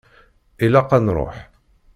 [0.65, 1.35] Ilaq ad nruḥ.